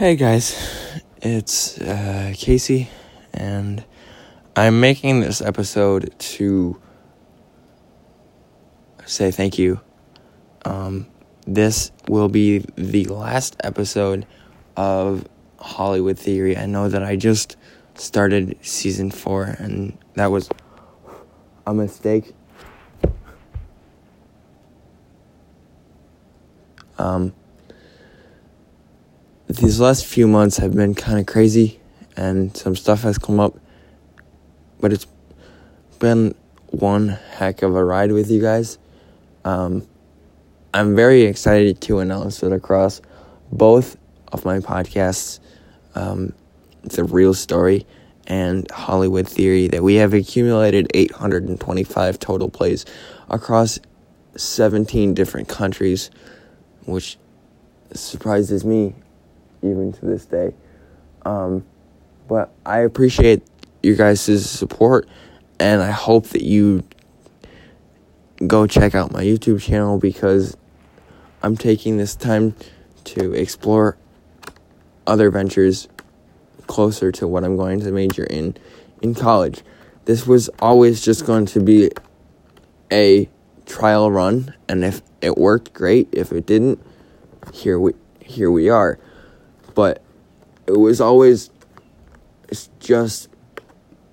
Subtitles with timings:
[0.00, 0.56] Hey guys,
[1.20, 2.88] it's uh, Casey,
[3.34, 3.84] and
[4.56, 6.80] I'm making this episode to
[9.04, 9.82] say thank you.
[10.64, 11.06] Um,
[11.46, 14.26] this will be the last episode
[14.74, 15.28] of
[15.58, 16.56] Hollywood Theory.
[16.56, 17.58] I know that I just
[17.94, 20.48] started season four, and that was
[21.66, 22.32] a mistake.
[26.96, 27.34] Um,
[29.56, 31.80] these last few months have been kind of crazy,
[32.16, 33.58] and some stuff has come up,
[34.80, 35.06] but it's
[35.98, 36.36] been
[36.66, 38.78] one heck of a ride with you guys.
[39.44, 39.88] Um,
[40.72, 43.02] I'm very excited to announce that across
[43.50, 43.96] both
[44.30, 45.40] of my podcasts,
[45.96, 46.32] um,
[46.82, 47.86] The Real Story
[48.28, 52.86] and Hollywood Theory, that we have accumulated 825 total plays
[53.28, 53.80] across
[54.36, 56.10] 17 different countries,
[56.86, 57.18] which
[57.92, 58.94] surprises me
[59.62, 60.54] even to this day.
[61.24, 61.64] Um,
[62.28, 63.42] but I appreciate
[63.82, 65.08] your guys' support,
[65.58, 66.84] and I hope that you
[68.46, 70.56] go check out my YouTube channel because
[71.42, 72.54] I'm taking this time
[73.04, 73.96] to explore
[75.06, 75.88] other ventures
[76.66, 78.56] closer to what I'm going to major in
[79.02, 79.62] in college.
[80.04, 81.90] This was always just going to be
[82.92, 83.28] a
[83.66, 86.80] trial run and if it worked great, if it didn't,
[87.52, 88.98] here we here we are.
[89.74, 90.02] But
[90.66, 91.50] it was always
[92.48, 93.28] it's just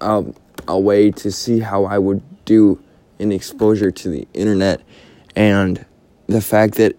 [0.00, 0.34] um,
[0.68, 2.82] a way to see how I would do
[3.18, 4.80] in exposure to the internet
[5.36, 5.84] and
[6.26, 6.96] the fact that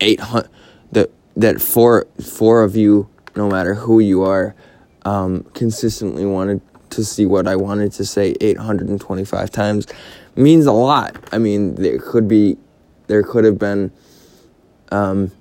[0.00, 0.48] 800
[0.92, 4.54] that that four four of you no matter who you are
[5.04, 9.86] um, consistently wanted to see what I wanted to say 825 times
[10.36, 11.16] means a lot.
[11.32, 12.56] I mean, there could be
[13.06, 13.90] there could have been
[14.90, 15.32] um,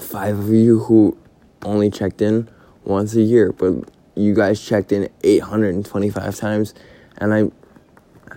[0.00, 1.16] five of you who
[1.64, 2.48] only checked in
[2.84, 3.74] once a year, but
[4.14, 6.74] you guys checked in 825 times,
[7.18, 7.38] and I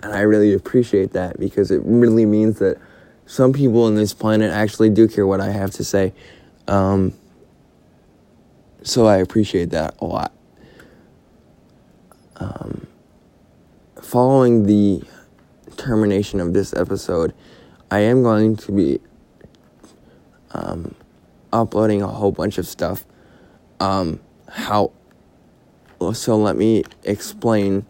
[0.02, 2.78] and I really appreciate that because it really means that
[3.24, 6.12] some people on this planet actually do care what I have to say.
[6.68, 7.14] Um,
[8.82, 10.32] so I appreciate that a lot.
[12.36, 12.86] Um,
[14.00, 15.02] following the
[15.76, 17.34] termination of this episode,
[17.90, 19.00] I am going to be
[20.52, 20.94] um,
[21.62, 23.04] uploading a whole bunch of stuff.
[23.80, 24.92] Um, how?
[26.12, 27.86] So let me explain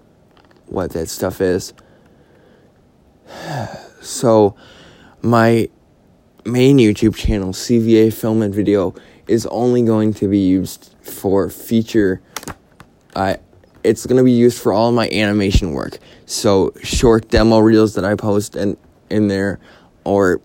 [0.66, 1.72] what that stuff is.
[4.02, 4.54] So,
[5.20, 5.68] my
[6.44, 8.94] main YouTube channel, CVA Film and Video,
[9.26, 12.22] is only going to be used for feature.
[13.16, 13.38] I,
[13.82, 15.98] it's going to be used for all my animation work.
[16.26, 18.76] So short demo reels that I post in
[19.10, 19.60] in there,
[20.04, 20.40] or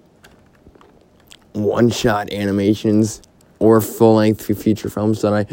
[1.53, 3.21] one shot animations
[3.59, 5.45] or full length feature films that I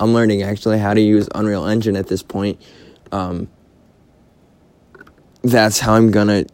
[0.00, 2.60] I'm learning actually how to use Unreal Engine at this point.
[3.12, 3.48] Um,
[5.42, 6.44] that's how I'm gonna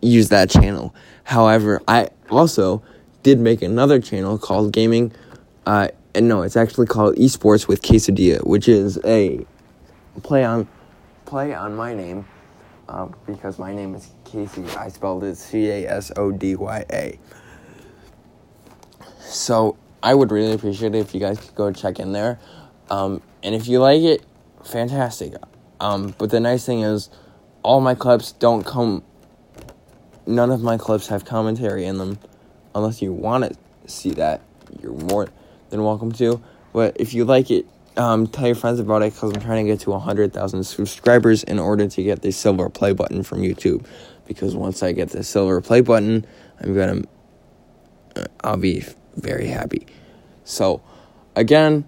[0.00, 0.94] use that channel.
[1.24, 2.82] However, I also
[3.22, 5.12] did make another channel called Gaming.
[5.66, 9.44] Uh, and no, it's actually called Esports with Quesadilla, which is a
[10.22, 10.66] play on
[11.26, 12.26] play on my name
[12.88, 14.64] uh, because my name is Casey.
[14.76, 17.18] I spelled it C A S O D Y A.
[19.38, 22.40] So I would really appreciate it if you guys could go check in there.
[22.90, 24.24] Um, and if you like it,
[24.64, 25.34] fantastic.
[25.78, 27.08] Um, but the nice thing is,
[27.62, 29.04] all my clips don't come.
[30.26, 32.18] None of my clips have commentary in them,
[32.74, 33.56] unless you want to
[33.88, 34.42] see that.
[34.82, 35.28] You're more
[35.70, 36.42] than welcome to.
[36.72, 37.64] But if you like it,
[37.96, 41.60] um, tell your friends about it because I'm trying to get to 100,000 subscribers in
[41.60, 43.86] order to get the silver play button from YouTube.
[44.26, 46.26] Because once I get the silver play button,
[46.60, 47.17] I'm gonna, uh,
[48.42, 48.84] I'll be
[49.16, 49.86] very happy.
[50.44, 50.82] So,
[51.36, 51.84] again,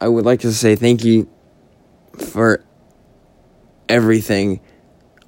[0.00, 1.28] I would like to say thank you
[2.18, 2.64] for
[3.88, 4.60] everything.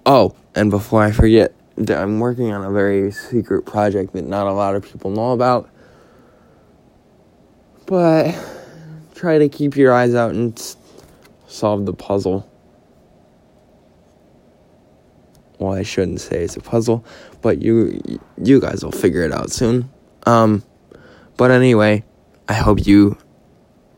[0.06, 1.54] Oh, and before I forget,
[1.88, 5.70] I'm working on a very secret project that not a lot of people know about.
[7.86, 8.34] But
[9.14, 10.58] try to keep your eyes out and
[11.46, 12.48] solve the puzzle.
[15.58, 17.04] Well, I shouldn't say it's a puzzle,
[17.40, 18.00] but you
[18.36, 19.90] you guys will figure it out soon.
[20.26, 20.62] Um
[21.36, 22.04] but anyway,
[22.48, 23.16] I hope you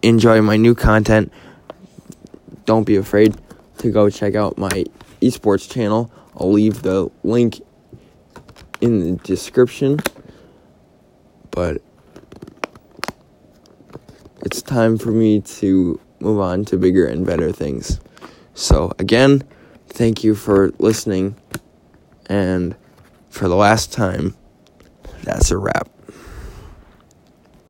[0.03, 1.33] enjoy my new content.
[2.65, 3.35] Don't be afraid
[3.79, 4.85] to go check out my
[5.21, 6.11] esports channel.
[6.37, 7.61] I'll leave the link
[8.81, 9.99] in the description.
[11.51, 11.83] But
[14.45, 18.01] it's time for me to move on to bigger and better things.
[18.55, 19.43] So, again,
[19.89, 21.37] thank you for listening.
[22.27, 22.75] And
[23.29, 24.37] for the last time,
[25.23, 25.94] that's a wrap.